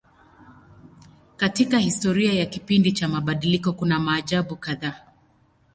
[1.37, 5.07] Katika historia ya kipindi cha mabadiliko kuna maajabu kadhaa.